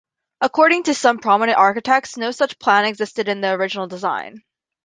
According 0.41 0.85
to 0.85 0.95
some 0.95 1.19
prominent 1.19 1.59
architects, 1.59 2.17
no 2.17 2.31
such 2.31 2.57
plan 2.57 2.85
existed 2.85 3.27
in 3.29 3.39
the 3.41 3.51
original 3.51 3.85
design. 3.85 4.41